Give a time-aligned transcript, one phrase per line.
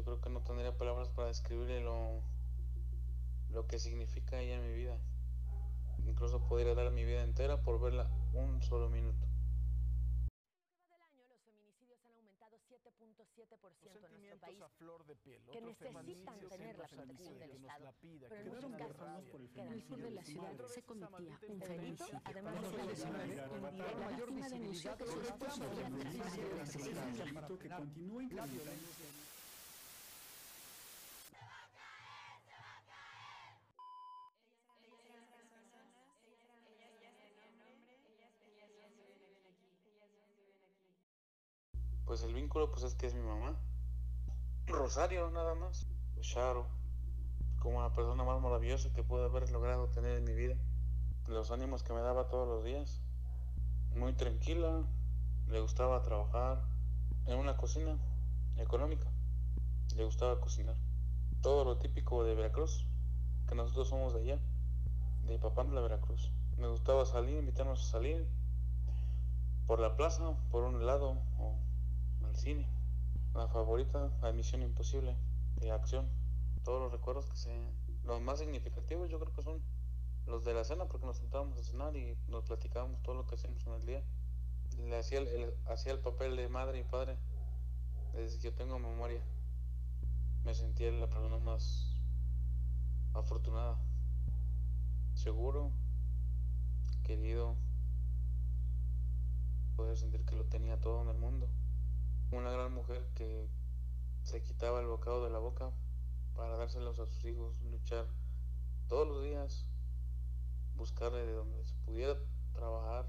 [0.00, 2.22] yo creo que no tendría palabras para describirle lo,
[3.50, 4.96] lo que significa ella en mi vida.
[6.06, 9.26] Incluso podría dar mi vida entera por verla un solo minuto.
[14.80, 15.42] flor de piel.
[15.52, 17.94] que necesitan tener la protección del Estado.
[18.28, 22.62] Pero en muchos casos, en el sur de la ciudad se cometía un delito, además
[22.62, 27.58] de la lesionada, la víctima denunció que su esposo había trabajado.
[27.58, 28.22] que continúa
[42.10, 43.54] Pues el vínculo pues es que es mi mamá.
[44.66, 45.86] Rosario nada más.
[46.20, 46.66] Charo,
[47.60, 50.56] como la persona más maravillosa que pude haber logrado tener en mi vida.
[51.28, 53.00] Los ánimos que me daba todos los días.
[53.94, 54.82] Muy tranquila,
[55.46, 56.64] le gustaba trabajar
[57.26, 57.96] en una cocina
[58.56, 59.06] económica.
[59.94, 60.74] Le gustaba cocinar.
[61.42, 62.88] Todo lo típico de Veracruz,
[63.46, 64.40] que nosotros somos de allá,
[65.26, 66.32] de la Veracruz.
[66.56, 68.28] Me gustaba salir, invitarnos a salir
[69.68, 71.69] por la plaza, por un helado o
[72.40, 72.66] cine.
[73.34, 75.14] La favorita, la Misión Imposible,
[75.56, 76.08] de acción.
[76.64, 77.50] Todos los recuerdos que se...
[78.04, 79.62] Los más significativos yo creo que son
[80.26, 83.34] los de la cena, porque nos sentábamos a cenar y nos platicábamos todo lo que
[83.34, 84.02] hacíamos en el día.
[84.78, 87.18] Le hacía el, hacía el papel de madre y padre
[88.14, 89.22] desde que yo tengo memoria.
[90.44, 91.94] Me sentía la persona más
[93.12, 93.78] afortunada,
[95.12, 95.72] seguro,
[97.02, 97.54] querido,
[99.76, 101.50] poder sentir que lo tenía todo en el mundo
[102.30, 103.48] una gran mujer que
[104.22, 105.70] se quitaba el bocado de la boca
[106.34, 108.06] para dárselos a sus hijos, luchar
[108.88, 109.66] todos los días,
[110.76, 112.16] buscarle de donde se pudiera
[112.52, 113.08] trabajar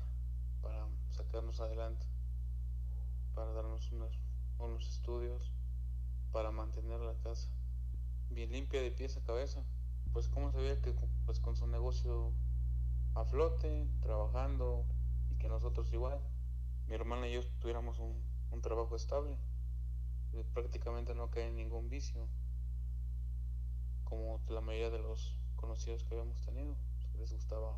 [0.62, 2.06] para sacarnos adelante,
[3.34, 4.20] para darnos unos,
[4.58, 5.52] unos estudios,
[6.32, 7.50] para mantener la casa
[8.32, 9.64] bien limpia de pies a cabeza.
[10.14, 10.94] Pues como se veía que
[11.26, 12.34] pues con su negocio
[13.16, 14.86] a flote, trabajando
[15.30, 16.20] y que nosotros igual,
[16.88, 19.38] mi hermana y yo tuviéramos un un trabajo estable.
[20.54, 22.28] Prácticamente no cae en ningún vicio,
[24.04, 26.76] como la mayoría de los conocidos que habíamos tenido,
[27.18, 27.78] les gustaba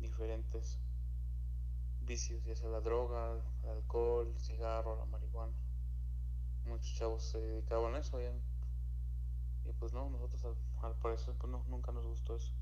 [0.00, 0.78] diferentes
[2.00, 5.54] vicios, ya sea la droga, el alcohol, el cigarro, la marihuana.
[6.66, 8.20] Muchos chavos se dedicaban a eso
[9.64, 12.52] y pues no, nosotros al, parecer pues no, nunca nos gustó eso.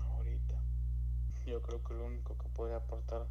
[0.00, 0.62] Ahorita,
[1.46, 3.28] yo creo que lo único que puede aportar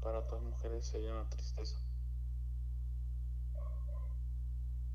[0.00, 1.78] para otras mujeres sería una tristeza.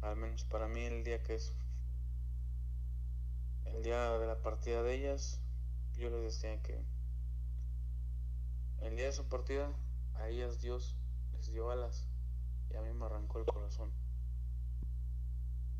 [0.09, 1.53] Al menos para mí el día que es
[3.65, 5.41] el día de la partida de ellas,
[5.97, 6.81] yo les decía que
[8.79, 9.71] el día de su partida
[10.15, 10.95] a ellas Dios
[11.33, 12.07] les dio alas
[12.71, 13.91] y a mí me arrancó el corazón.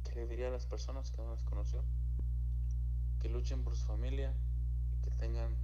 [0.04, 1.84] ¿Qué le diría a las personas que no las conoció?
[3.20, 4.34] Que luchen por su familia
[4.94, 5.56] y que tengan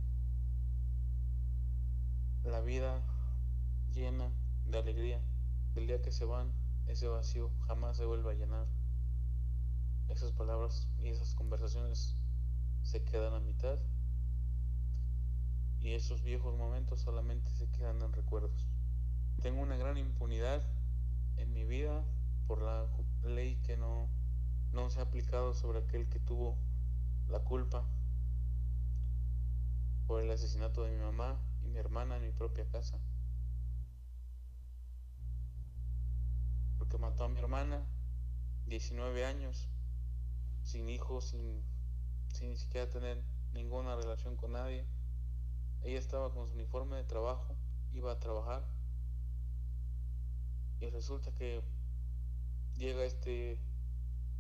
[2.44, 3.04] la vida
[3.94, 4.32] llena
[4.66, 5.22] de alegría.
[5.76, 8.68] El día que se van ese vacío jamás se vuelve a llenar.
[10.10, 12.16] Esas palabras y esas conversaciones
[12.84, 13.80] se quedan a mitad
[15.80, 18.68] y esos viejos momentos solamente se quedan en recuerdos.
[19.42, 20.62] Tengo una gran impunidad
[21.38, 22.04] en mi vida
[22.48, 22.88] por la
[23.24, 24.08] ley que no,
[24.72, 26.58] no se ha aplicado sobre aquel que tuvo
[27.28, 27.84] la culpa
[30.08, 32.98] por el asesinato de mi mamá y mi hermana en mi propia casa.
[37.04, 37.86] Mató a mi hermana,
[38.68, 39.68] 19 años,
[40.64, 41.62] sin hijos, sin,
[42.30, 43.22] sin ni siquiera tener
[43.52, 44.86] ninguna relación con nadie.
[45.82, 47.58] Ella estaba con su uniforme de trabajo,
[47.92, 48.64] iba a trabajar
[50.80, 51.62] y resulta que
[52.78, 53.60] llega este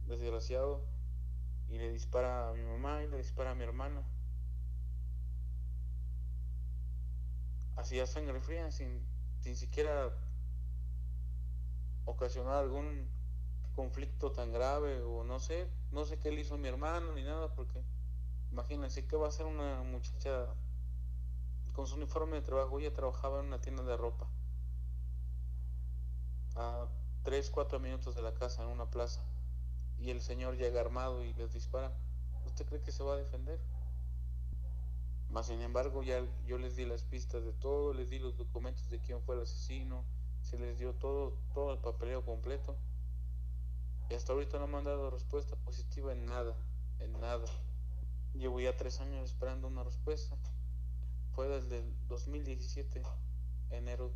[0.08, 0.86] desgraciado
[1.68, 4.04] y le dispara a mi mamá y le dispara a mi hermana.
[7.76, 9.06] Hacía sangre fría sin,
[9.42, 10.14] sin siquiera
[12.06, 13.08] ocasionar algún
[13.76, 17.54] conflicto tan grave o no sé, no sé qué le hizo mi hermano ni nada,
[17.54, 17.84] porque
[18.52, 20.48] imagínense que va a ser una muchacha
[21.74, 24.28] con su uniforme de trabajo, ella trabajaba en una tienda de ropa,
[26.56, 26.88] a
[27.24, 29.22] 3, 4 minutos de la casa, en una plaza,
[29.98, 31.92] y el señor llega armado y les dispara,
[32.46, 33.60] ¿usted cree que se va a defender?
[35.30, 38.88] Más sin embargo, ya yo les di las pistas de todo, les di los documentos
[38.92, 40.06] de quién fue el asesino,
[40.54, 42.78] se les dio todo, todo el papeleo completo.
[44.12, 46.56] Y hasta ahorita no me han dado respuesta positiva en nada,
[47.00, 47.48] en nada.
[48.36, 50.38] Llevo ya tres años esperando una respuesta.
[51.32, 53.02] Fue desde el 2017,
[53.72, 54.14] enero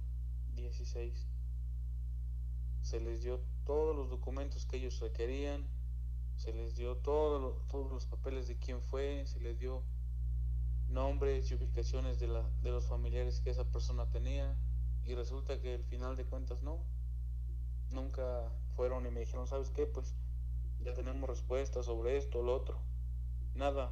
[0.53, 1.27] 16.
[2.83, 5.67] Se les dio todos los documentos que ellos requerían,
[6.35, 9.81] se les dio todo todos los papeles de quién fue, se les dio
[10.87, 14.55] nombres y ubicaciones de, la, de los familiares que esa persona tenía
[15.07, 16.83] y resulta que al final de cuentas no,
[17.91, 19.85] nunca fueron y me dijeron, ¿sabes qué?
[19.85, 20.13] Pues
[20.81, 22.79] ya tenemos respuestas sobre esto, lo otro.
[23.55, 23.91] Nada.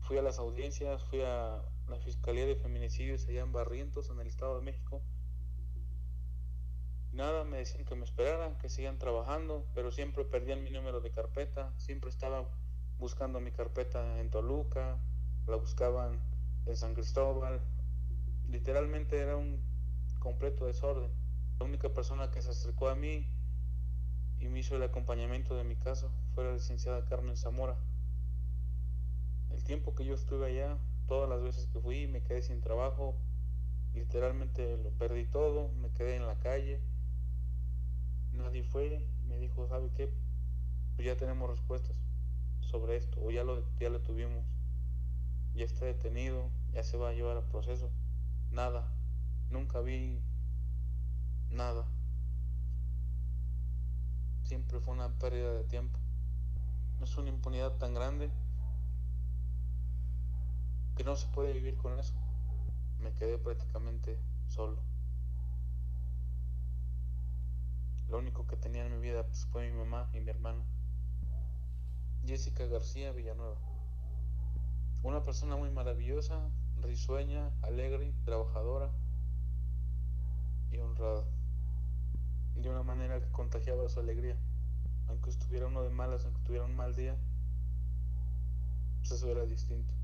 [0.00, 4.26] Fui a las audiencias, fui a la Fiscalía de Feminicidios allá en Barrientos, en el
[4.28, 5.02] Estado de México.
[7.12, 11.10] Nada, me decían que me esperaran, que sigan trabajando, pero siempre perdían mi número de
[11.10, 12.48] carpeta, siempre estaba
[12.98, 14.98] buscando mi carpeta en Toluca,
[15.46, 16.20] la buscaban
[16.66, 17.60] en San Cristóbal.
[18.48, 19.73] Literalmente era un
[20.44, 21.10] completo desorden.
[21.58, 23.26] La única persona que se acercó a mí
[24.38, 27.78] y me hizo el acompañamiento de mi caso fue la licenciada Carmen Zamora.
[29.50, 30.76] El tiempo que yo estuve allá,
[31.06, 33.16] todas las veces que fui, me quedé sin trabajo,
[33.94, 36.78] literalmente lo perdí todo, me quedé en la calle.
[38.34, 40.12] Nadie fue, me dijo, ¿sabe qué?
[40.96, 41.96] Pues ya tenemos respuestas
[42.60, 44.44] sobre esto, o ya lo, ya lo tuvimos,
[45.54, 47.90] ya está detenido, ya se va a llevar a proceso.
[48.50, 48.92] Nada,
[49.48, 50.20] nunca vi
[51.64, 51.86] nada.
[54.44, 55.98] Siempre fue una pérdida de tiempo.
[57.00, 58.30] Es una impunidad tan grande
[60.94, 62.12] que no se puede vivir con eso.
[63.00, 64.76] Me quedé prácticamente solo.
[68.10, 70.62] Lo único que tenía en mi vida pues, fue mi mamá y mi hermana.
[72.26, 73.56] Jessica García Villanueva.
[75.02, 76.50] Una persona muy maravillosa,
[76.82, 78.90] risueña, alegre, trabajadora
[80.70, 81.24] y honrada.
[82.84, 84.36] Manera que contagiaba su alegría.
[85.08, 87.16] Aunque estuviera uno de malas, aunque tuviera un mal día,
[89.00, 89.94] pues eso era distinto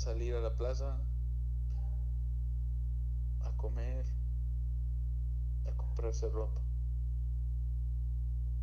[0.00, 0.98] salir a la plaza,
[3.44, 4.06] a comer,
[5.66, 6.62] a comprarse ropa.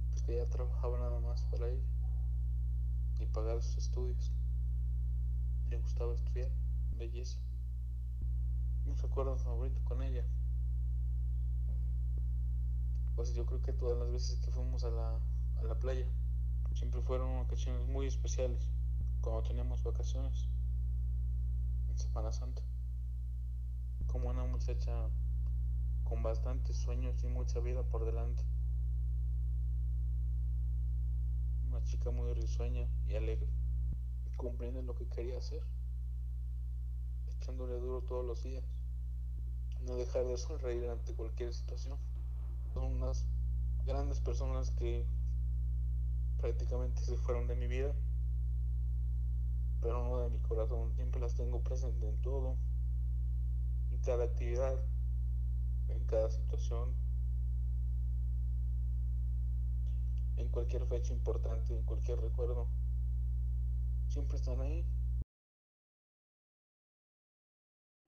[0.10, 1.86] Pues que ella trabajaba nada más para ella
[3.20, 4.32] y pagar sus estudios.
[5.70, 6.50] Le gustaba estudiar
[6.98, 7.38] belleza.
[8.88, 10.26] Mi recuerdo favorito con ella.
[13.18, 15.20] Pues yo creo que todas las veces que fuimos a la,
[15.58, 16.08] a la playa
[16.76, 18.70] siempre fueron ocasiones muy especiales
[19.22, 20.48] cuando teníamos vacaciones.
[21.96, 22.62] Semana Santa.
[24.06, 25.10] Como una muchacha
[26.04, 28.44] con bastantes sueños y mucha vida por delante.
[31.70, 33.50] Una chica muy risueña y alegre,
[34.36, 35.64] cumpliendo lo que quería hacer,
[37.26, 38.64] echándole duro todos los días,
[39.82, 41.98] no dejar de sonreír ante cualquier situación.
[42.78, 43.26] Son unas
[43.86, 45.04] grandes personas que
[46.38, 47.96] prácticamente se fueron de mi vida
[49.82, 50.94] pero no de mi corazón.
[50.94, 52.58] Siempre las tengo presentes en todo,
[53.90, 54.78] en cada actividad,
[55.88, 56.94] en cada situación,
[60.36, 62.68] en cualquier fecha importante, en cualquier recuerdo.
[64.08, 64.86] Siempre están ahí.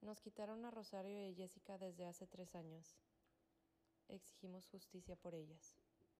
[0.02, 3.00] Nos quitaron a Rosario y Jessica desde hace tres años.
[4.10, 5.80] Exigimos justicia por ellas.